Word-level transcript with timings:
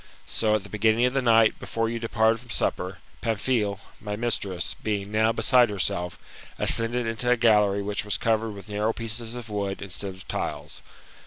So, 0.25 0.55
at 0.55 0.63
the 0.63 0.69
beginning 0.69 1.05
of 1.05 1.13
the 1.13 1.21
night, 1.21 1.59
before 1.59 1.87
you 1.87 1.99
departed 1.99 2.39
from 2.39 2.49
supper, 2.49 2.97
Famphile, 3.21 3.77
my 3.99 4.15
/ 4.15 4.15
44 4.15 4.15
THE 4.15 4.17
METAMORPHOSIS, 4.17 4.21
OR 4.23 4.25
mistress, 4.49 4.73
being 4.81 5.11
now 5.11 5.31
beside 5.31 5.69
herself, 5.69 6.17
ascended 6.57 7.05
into 7.05 7.29
a 7.29 7.37
gallery 7.37 7.83
which 7.83 8.03
was 8.03 8.17
covered 8.17 8.53
with 8.55 8.67
narrow 8.67 8.93
pieces 8.93 9.35
of 9.35 9.47
wood 9.47 9.79
instead 9.79 10.15
of 10.15 10.27
tiles. 10.27 10.81